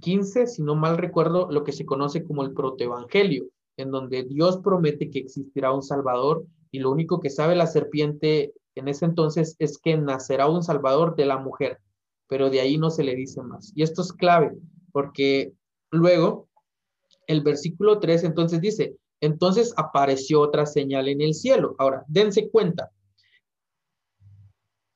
[0.00, 4.58] 15, si no mal recuerdo, lo que se conoce como el protoevangelio, en donde Dios
[4.58, 9.56] promete que existirá un Salvador y lo único que sabe la serpiente en ese entonces
[9.58, 11.78] es que nacerá un Salvador de la mujer,
[12.28, 13.72] pero de ahí no se le dice más.
[13.74, 14.56] Y esto es clave
[14.92, 15.52] porque
[15.90, 16.48] luego
[17.26, 21.74] el versículo 3 entonces dice, entonces apareció otra señal en el cielo.
[21.78, 22.90] Ahora, dense cuenta.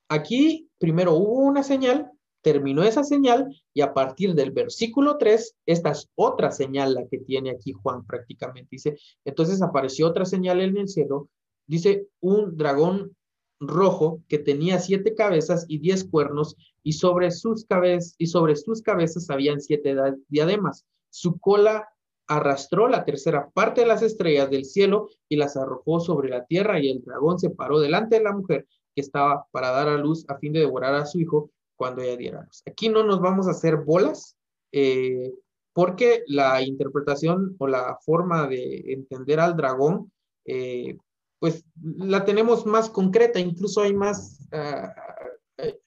[0.09, 2.11] Aquí primero hubo una señal,
[2.43, 7.19] terminó esa señal y a partir del versículo 3, esta es otra señal la que
[7.19, 8.69] tiene aquí Juan prácticamente.
[8.73, 11.29] Dice, entonces apareció otra señal en el cielo,
[11.67, 13.17] dice un dragón
[13.61, 18.81] rojo que tenía siete cabezas y diez cuernos y sobre sus cabezas y sobre sus
[18.83, 19.95] cabezas habían siete
[20.29, 20.87] diademas.
[21.11, 21.89] Su cola
[22.27, 26.81] arrastró la tercera parte de las estrellas del cielo y las arrojó sobre la tierra
[26.81, 30.25] y el dragón se paró delante de la mujer que estaba para dar a luz
[30.29, 31.51] a fin de devorar a su hijo
[31.81, 32.63] cuando ella diera luz.
[32.67, 34.37] Aquí no nos vamos a hacer bolas
[34.71, 35.33] eh,
[35.73, 40.13] porque la interpretación o la forma de entender al dragón
[40.45, 40.99] eh,
[41.39, 45.79] pues la tenemos más concreta, incluso hay más, eh,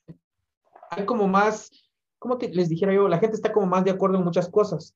[0.90, 1.70] hay como más,
[2.18, 4.96] como les dijera yo, la gente está como más de acuerdo en muchas cosas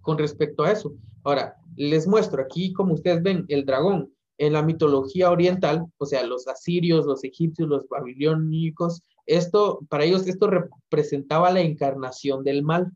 [0.00, 0.94] con respecto a eso.
[1.24, 6.24] Ahora, les muestro aquí, como ustedes ven, el dragón en la mitología oriental, o sea,
[6.24, 12.92] los asirios, los egipcios, los babilónicos, esto, para ellos, esto representaba la encarnación del mal.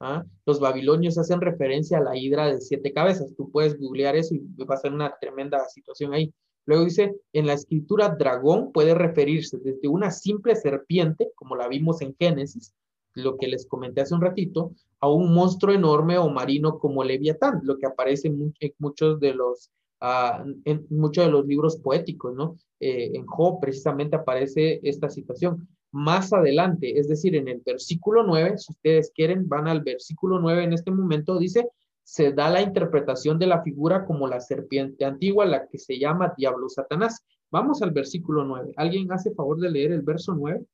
[0.00, 0.24] ¿ah?
[0.46, 3.34] Los babilonios hacen referencia a la hidra de siete cabezas.
[3.36, 6.32] Tú puedes googlear eso y va a ser una tremenda situación ahí.
[6.66, 12.00] Luego dice, en la escritura dragón puede referirse desde una simple serpiente, como la vimos
[12.00, 12.74] en Génesis,
[13.14, 17.60] lo que les comenté hace un ratito, a un monstruo enorme o marino como Leviatán,
[17.64, 19.70] lo que aparece en, muchos de los
[20.02, 22.56] en muchos de los libros poéticos, ¿no?
[22.78, 25.68] Eh, en Job precisamente aparece esta situación.
[25.92, 30.64] Más adelante, es decir, en el versículo 9, si ustedes quieren, van al versículo 9
[30.64, 31.68] en este momento, dice,
[32.02, 36.32] se da la interpretación de la figura como la serpiente antigua, la que se llama
[36.36, 37.24] diablo Satanás.
[37.50, 38.72] Vamos al versículo 9.
[38.76, 40.64] ¿Alguien hace favor de leer el verso 9?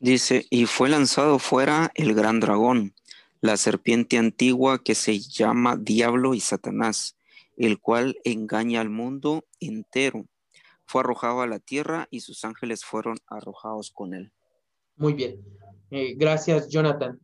[0.00, 2.94] Dice, y fue lanzado fuera el gran dragón,
[3.40, 7.16] la serpiente antigua que se llama Diablo y Satanás,
[7.56, 10.26] el cual engaña al mundo entero.
[10.86, 14.32] Fue arrojado a la tierra y sus ángeles fueron arrojados con él.
[14.96, 15.40] Muy bien.
[15.90, 17.20] Eh, gracias, Jonathan.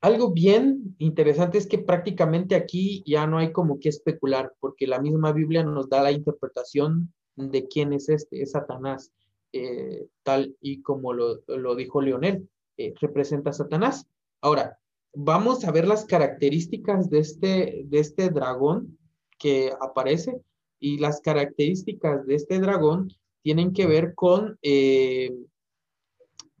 [0.00, 5.00] Algo bien interesante es que prácticamente aquí ya no hay como que especular, porque la
[5.00, 9.12] misma Biblia nos da la interpretación de quién es este, es Satanás.
[9.52, 14.06] Eh, tal y como lo, dijo Leonel, eh, representa a Satanás.
[14.42, 14.78] Ahora,
[15.16, 18.98] vamos a ver las características de este, de este dragón
[19.38, 20.40] que aparece
[20.78, 23.08] y las características de este dragón
[23.42, 25.34] tienen que ver con, eh,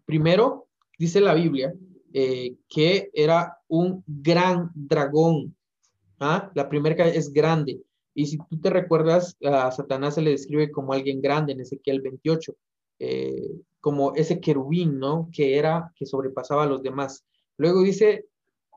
[0.04, 1.74] primero, dice la Biblia,
[2.68, 5.54] que era un gran dragón.
[6.18, 6.50] ¿ah?
[6.54, 7.82] La primera es grande.
[8.14, 12.00] Y si tú te recuerdas, a Satanás se le describe como alguien grande en Ezequiel
[12.00, 12.56] 28.
[12.98, 15.28] Eh, como ese querubín, ¿no?
[15.30, 17.24] Que era, que sobrepasaba a los demás.
[17.58, 18.26] Luego dice,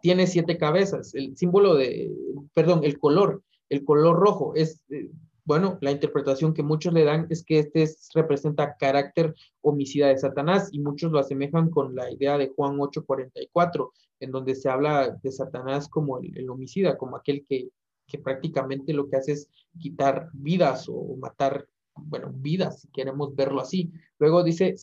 [0.01, 1.13] tiene siete cabezas.
[1.15, 2.11] El símbolo de,
[2.53, 5.09] perdón, el color, el color rojo es, eh,
[5.45, 10.69] bueno, la interpretación que muchos le dan es que este representa carácter homicida de Satanás
[10.71, 15.31] y muchos lo asemejan con la idea de Juan 8:44, en donde se habla de
[15.31, 17.69] Satanás como el, el homicida, como aquel que,
[18.07, 21.67] que prácticamente lo que hace es quitar vidas o matar
[22.05, 23.91] bueno, vida, si queremos verlo así.
[24.17, 24.75] Luego dice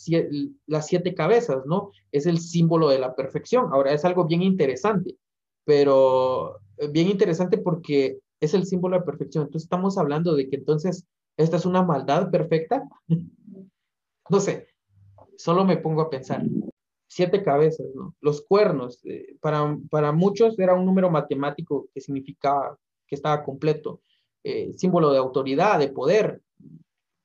[0.67, 1.91] las siete cabezas, ¿no?
[2.13, 3.73] Es el símbolo de la perfección.
[3.73, 5.17] Ahora, es algo bien interesante,
[5.65, 9.45] pero eh, bien interesante porque es el símbolo de la perfección.
[9.45, 12.83] Entonces, estamos hablando de que entonces esta es una maldad perfecta.
[14.31, 14.69] no sé,
[15.37, 16.43] solo me pongo a pensar.
[17.09, 18.15] Siete cabezas, ¿no?
[18.21, 24.03] Los cuernos, eh, para, para muchos era un número matemático que significaba que estaba completo.
[24.43, 26.41] Eh, símbolo de autoridad, de poder,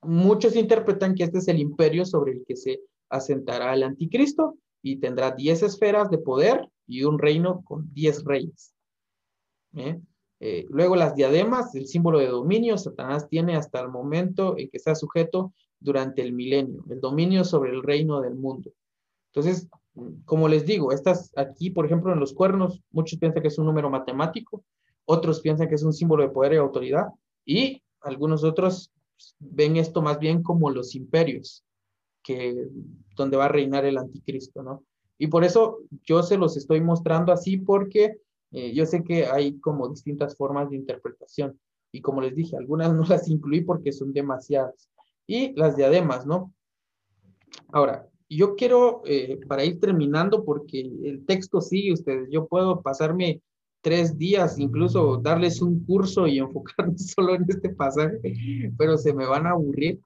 [0.03, 4.97] Muchos interpretan que este es el imperio sobre el que se asentará el anticristo y
[4.97, 8.73] tendrá diez esferas de poder y un reino con diez reyes.
[9.75, 9.99] ¿Eh?
[10.39, 14.77] Eh, luego las diademas, el símbolo de dominio, Satanás tiene hasta el momento en que
[14.77, 18.71] está sujeto durante el milenio, el dominio sobre el reino del mundo.
[19.33, 19.67] Entonces,
[20.25, 23.65] como les digo, estas aquí, por ejemplo, en los cuernos, muchos piensan que es un
[23.65, 24.63] número matemático,
[25.05, 27.07] otros piensan que es un símbolo de poder y autoridad,
[27.45, 28.91] y algunos otros
[29.39, 31.63] ven esto más bien como los imperios,
[32.23, 32.67] que
[33.15, 34.84] donde va a reinar el anticristo, ¿no?
[35.17, 38.17] Y por eso yo se los estoy mostrando así porque
[38.51, 41.60] eh, yo sé que hay como distintas formas de interpretación.
[41.91, 44.89] Y como les dije, algunas no las incluí porque son demasiadas.
[45.27, 46.53] Y las diademas, ¿no?
[47.71, 53.41] Ahora, yo quiero, eh, para ir terminando, porque el texto sigue ustedes, yo puedo pasarme
[53.82, 58.20] tres días, incluso darles un curso y enfocarnos solo en este pasaje,
[58.78, 60.00] pero se me van a aburrir.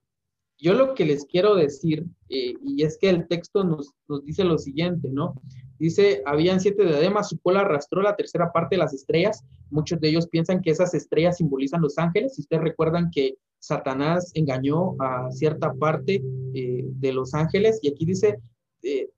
[0.57, 4.45] Yo lo que les quiero decir, eh, y es que el texto nos, nos dice
[4.45, 5.35] lo siguiente, ¿no?
[5.77, 9.43] Dice, habían siete diademas, su cola arrastró la tercera parte de las estrellas.
[9.69, 12.35] Muchos de ellos piensan que esas estrellas simbolizan los ángeles.
[12.35, 18.05] Si ustedes recuerdan que Satanás engañó a cierta parte eh, de los ángeles, y aquí
[18.05, 18.39] dice,
[18.83, 19.09] eh,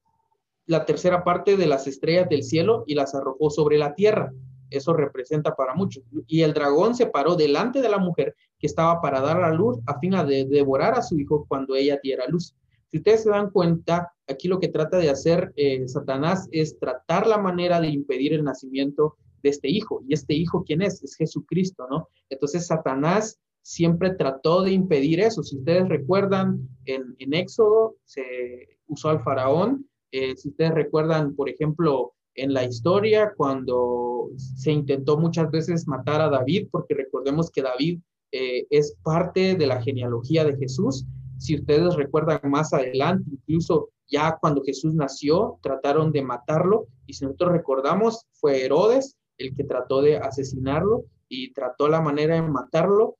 [0.67, 4.31] la tercera parte de las estrellas del cielo y las arrojó sobre la tierra.
[4.69, 6.03] Eso representa para muchos.
[6.27, 9.79] Y el dragón se paró delante de la mujer que estaba para dar a luz
[9.87, 12.53] a fin de devorar a su hijo cuando ella diera luz.
[12.91, 17.27] Si ustedes se dan cuenta, aquí lo que trata de hacer eh, Satanás es tratar
[17.27, 20.03] la manera de impedir el nacimiento de este hijo.
[20.05, 21.01] ¿Y este hijo quién es?
[21.01, 22.09] Es Jesucristo, ¿no?
[22.29, 25.43] Entonces Satanás siempre trató de impedir eso.
[25.43, 31.49] Si ustedes recuerdan, en, en Éxodo se usó al faraón eh, si ustedes recuerdan, por
[31.49, 37.63] ejemplo, en la historia, cuando se intentó muchas veces matar a David, porque recordemos que
[37.63, 37.99] David
[38.31, 41.05] eh, es parte de la genealogía de Jesús.
[41.37, 46.87] Si ustedes recuerdan más adelante, incluso ya cuando Jesús nació, trataron de matarlo.
[47.05, 52.35] Y si nosotros recordamos, fue Herodes el que trató de asesinarlo y trató la manera
[52.35, 53.17] de matarlo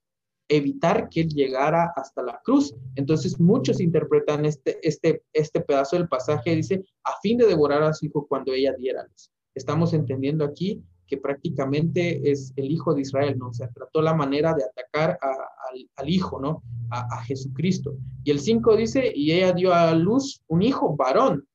[0.50, 2.74] evitar que él llegara hasta la cruz.
[2.96, 7.94] Entonces muchos interpretan este, este, este pedazo del pasaje, dice, a fin de devorar a
[7.94, 9.32] su hijo cuando ella diera luz.
[9.54, 13.50] Estamos entendiendo aquí que prácticamente es el hijo de Israel, ¿no?
[13.50, 15.18] O sea, trató la manera de atacar
[15.96, 16.62] al, hijo, ¿no?
[16.90, 17.96] A, Jesucristo.
[18.24, 21.48] Y el 5 dice, y ella dio a luz un hijo varón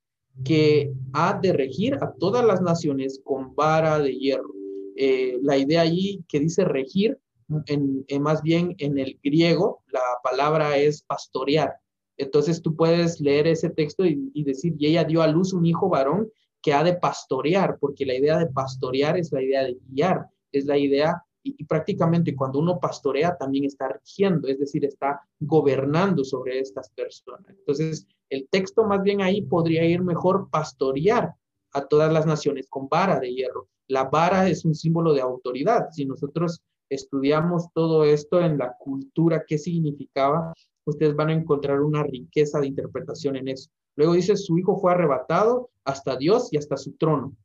[0.45, 4.55] que ha de regir a todas las naciones con vara de hierro.
[4.97, 7.19] Eh, la idea allí que dice regir
[7.67, 11.75] en, más bien en el griego, la palabra es pastorear.
[12.17, 15.89] Entonces tú puedes leer ese texto y, decir, y ella dio a luz un hijo
[15.89, 20.27] varón que ha de pastorear, porque la idea de pastorear es la idea de guiar,
[20.53, 26.25] es la idea, y, prácticamente cuando uno pastorea también está rigiendo, es decir, está gobernando
[26.25, 27.49] sobre estas personas.
[27.49, 31.35] Entonces, el texto más bien ahí podría ir mejor pastorear
[31.73, 33.69] a todas las naciones con vara de hierro.
[33.89, 35.91] La vara es un símbolo de autoridad.
[35.91, 36.63] Si nosotros
[36.95, 40.53] estudiamos todo esto en la cultura, qué significaba,
[40.85, 43.71] ustedes van a encontrar una riqueza de interpretación en eso.
[43.97, 47.37] Luego dice, su hijo fue arrebatado hasta Dios y hasta su trono.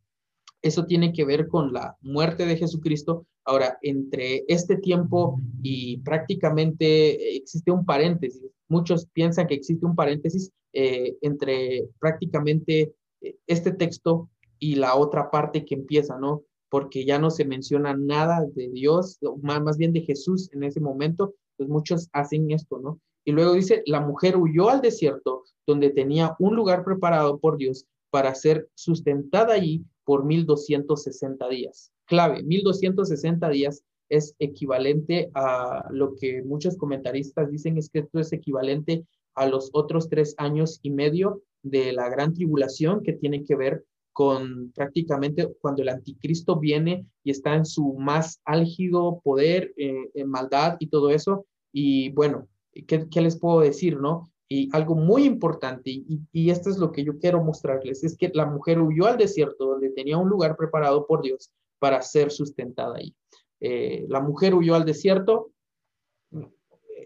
[0.62, 3.26] Eso tiene que ver con la muerte de Jesucristo.
[3.46, 8.44] Ahora, entre este tiempo y prácticamente existe un paréntesis.
[8.68, 14.30] Muchos piensan que existe un paréntesis eh, entre prácticamente eh, este texto
[14.60, 16.44] y la otra parte que empieza, ¿no?
[16.70, 21.36] Porque ya no se menciona nada de Dios, más, bien de Jesús en ese momento,
[21.56, 23.00] pues muchos hacen esto, ¿no?
[23.26, 27.86] Y luego dice, la mujer huyó al desierto donde tenía un lugar preparado por Dios
[28.10, 31.92] para ser sustentada allí por 1260 días.
[32.06, 38.32] Clave, 1260 días es equivalente a lo que muchos comentaristas dicen es que esto es
[38.32, 43.56] equivalente a los otros tres años y medio de la gran tribulación que tiene que
[43.56, 43.84] ver
[44.18, 50.28] con prácticamente cuando el anticristo viene y está en su más álgido poder, eh, en
[50.28, 51.46] maldad y todo eso.
[51.72, 52.48] Y bueno,
[52.88, 54.32] ¿qué, les puedo decir, no?
[54.50, 58.32] Y algo muy importante, y, y, esto es lo que yo quiero mostrarles, es que
[58.34, 62.96] la mujer huyó al desierto donde tenía un lugar preparado por Dios para ser sustentada
[62.98, 63.16] ahí.
[63.60, 65.52] Eh, la mujer huyó al desierto.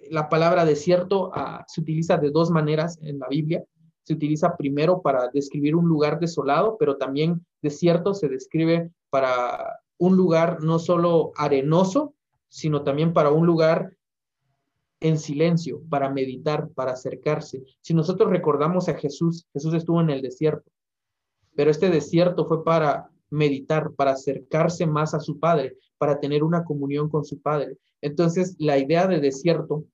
[0.10, 3.66] La palabra desierto ah, se utiliza de dos maneras en la Biblia
[4.04, 10.18] se utiliza primero para describir un lugar desolado, pero también desierto se describe para un
[10.18, 12.16] lugar no solo arenoso,
[12.50, 13.96] sino también para un lugar
[15.00, 17.64] en silencio, para meditar, para acercarse.
[17.82, 20.72] Si nosotros recordamos a Jesús, Jesús estuvo en el desierto,
[21.56, 26.64] pero este desierto fue para meditar, para acercarse más a su Padre, para tener una
[26.64, 27.78] comunión con su Padre.
[28.02, 29.86] Entonces, la idea de desierto,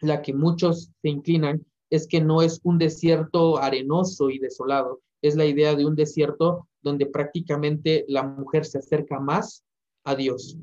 [0.00, 5.36] la que muchos se inclinan, es que no es un desierto arenoso y desolado, es
[5.36, 9.64] la idea de un desierto donde prácticamente la mujer se acerca más
[10.04, 10.56] a Dios.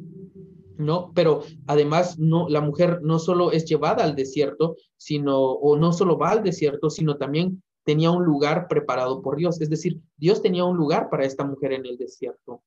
[0.75, 1.11] ¿No?
[1.13, 6.17] Pero además no la mujer no solo es llevada al desierto, sino o no solo
[6.17, 10.63] va al desierto, sino también tenía un lugar preparado por Dios, es decir, Dios tenía
[10.63, 12.63] un lugar para esta mujer en el desierto.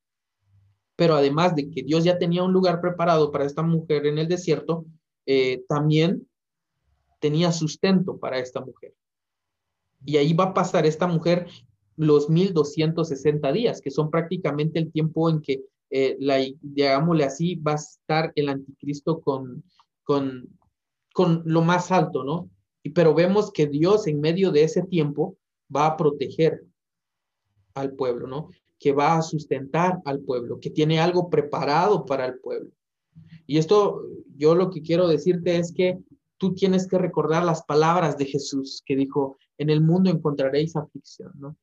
[0.95, 4.29] Pero además de que Dios ya tenía un lugar preparado para esta mujer en el
[4.29, 4.87] desierto,
[5.27, 6.29] eh, también
[7.19, 8.95] tenía sustento para esta mujer.
[10.05, 11.47] Y ahí va a pasar esta mujer
[11.97, 17.73] los 1260 días, que son prácticamente el tiempo en que, eh, la, digámosle así, va
[17.73, 19.65] a estar el anticristo con,
[20.05, 20.49] con,
[21.13, 22.51] con lo más alto, ¿no?
[22.83, 25.37] Y, pero vemos que Dios en medio de ese tiempo
[25.75, 26.65] va a proteger
[27.75, 28.51] al pueblo, ¿no?
[28.79, 32.71] que va a sustentar al pueblo, que tiene algo preparado para el pueblo.
[33.47, 34.03] Y esto,
[34.37, 35.99] yo lo que quiero decirte es que
[36.39, 41.33] tú tienes que recordar las palabras de Jesús que dijo, en el mundo encontraréis aflicción,
[41.39, 41.57] ¿no?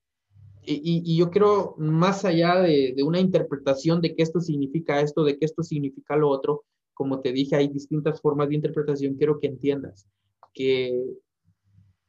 [0.66, 5.38] Y, yo creo, más allá de, de, una interpretación de que esto significa esto, de
[5.38, 6.64] que esto significa lo otro,
[6.94, 10.08] como te dije, hay distintas formas de interpretación, quiero que entiendas
[10.54, 11.04] que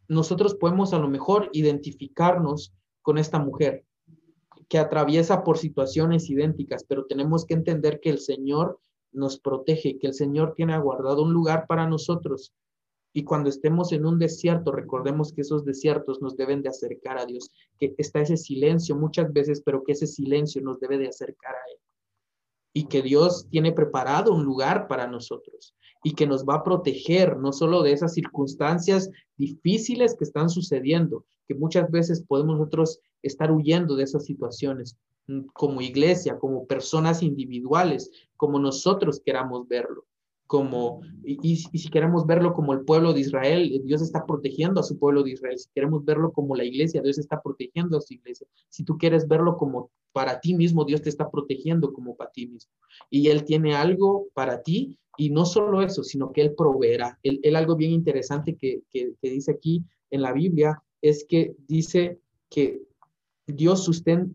[0.08, 3.84] nosotros podemos a lo mejor identificarnos con esta mujer
[4.68, 8.78] que atraviesa por situaciones idénticas, pero tenemos que entender que el Señor
[9.14, 12.52] nos protege, que el Señor tiene aguardado un lugar para nosotros.
[13.12, 17.26] Y cuando estemos en un desierto, recordemos que esos desiertos nos deben de acercar a
[17.26, 21.54] Dios, que está ese silencio muchas veces, pero que ese silencio nos debe de acercar
[21.54, 21.78] a Él.
[22.72, 27.36] Y que Dios tiene preparado un lugar para nosotros y que nos va a proteger
[27.38, 33.52] no solo de esas circunstancias difíciles que están sucediendo, que muchas veces podemos nosotros estar
[33.52, 34.98] huyendo de esas situaciones
[35.52, 40.04] como iglesia, como personas individuales, como nosotros queramos verlo.
[40.46, 44.98] Como, y, si queremos verlo como el pueblo de Israel, Dios está protegiendo a su
[44.98, 45.58] pueblo de Israel.
[45.58, 48.46] Si queremos verlo como la iglesia, Dios está protegiendo a su iglesia.
[48.68, 52.46] Si tú quieres verlo como para ti mismo, Dios te está protegiendo como para ti
[52.46, 52.72] mismo.
[53.10, 57.18] Y Él tiene algo para ti y no solo eso, sino que Él proveerá.
[57.22, 58.82] Él, algo bien interesante que,
[59.22, 62.18] dice aquí en la Biblia es que dice
[62.50, 62.82] que
[63.46, 64.34] Dios sustenta,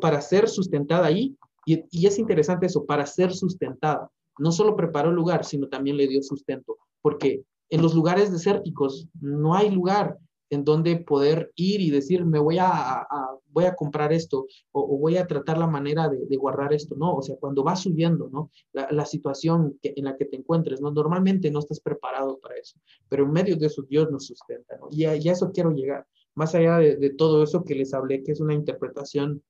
[0.00, 1.36] para ser sustentada ahí,
[1.66, 5.96] y, y, es interesante eso, para ser sustentada, no solo preparó el lugar, sino también
[5.96, 10.18] le dio sustento, porque en los lugares desérticos no hay lugar,
[10.50, 13.06] en donde poder ir y decir, me voy a,
[13.46, 17.14] voy a comprar esto o, voy a tratar la manera de, guardar esto, ¿no?
[17.14, 18.50] O sea, cuando va subiendo, ¿no?
[18.72, 20.90] La, situación en la que te encuentres, ¿no?
[20.90, 22.78] Normalmente no estás preparado para eso,
[23.08, 24.88] pero en medio de eso Dios nos sustenta, ¿no?
[24.90, 28.40] Y a, eso quiero llegar, más allá de, todo eso que les hablé, que es
[28.40, 29.42] una interpretación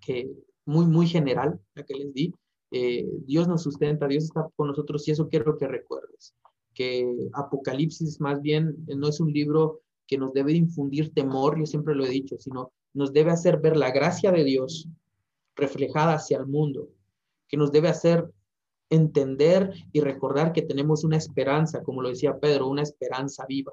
[0.00, 0.30] que
[0.64, 2.32] muy, muy general, la que les di,
[2.70, 6.34] eh, Dios nos sustenta, Dios está con nosotros y eso quiero que recuerdes,
[6.72, 11.94] que Apocalipsis más bien no es un libro que nos debe infundir temor, yo siempre
[11.94, 14.88] lo he dicho, sino nos debe hacer ver la gracia de Dios
[15.56, 16.88] reflejada hacia el mundo,
[17.48, 18.30] que nos debe hacer
[18.90, 23.72] entender y recordar que tenemos una esperanza, como lo decía Pedro, una esperanza viva.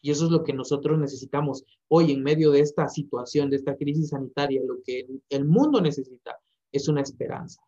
[0.00, 3.76] Y eso es lo que nosotros necesitamos hoy en medio de esta situación, de esta
[3.76, 4.62] crisis sanitaria.
[4.64, 6.38] Lo que el mundo necesita
[6.72, 7.60] es una esperanza.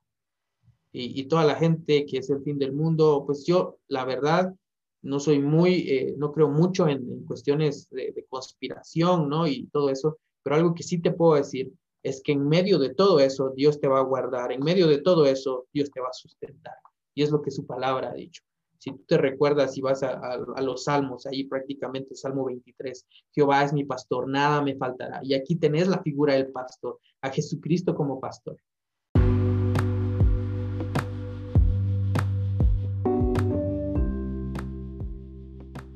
[0.92, 4.52] Y, toda la gente que es el fin del mundo, pues yo, la verdad,
[5.02, 9.46] no soy muy, eh, no creo mucho en, cuestiones de, conspiración, ¿no?
[9.46, 11.72] Y todo eso, pero algo que sí te puedo decir
[12.02, 14.98] es que en medio de todo eso, Dios te va a guardar, en medio de
[14.98, 16.74] todo eso, Dios te va a sustentar.
[17.14, 18.42] Y es lo que su palabra ha dicho.
[18.80, 23.74] Si tú te recuerdas y vas a, los salmos, ahí prácticamente Salmo 23, Jehová es
[23.74, 25.20] mi pastor, nada me faltará.
[25.22, 28.56] Y aquí tenés la figura del pastor, a Jesucristo como pastor.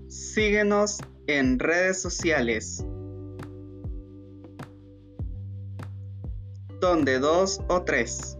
[0.09, 2.85] Síguenos en redes sociales.
[6.83, 8.37] Donde dos o tres.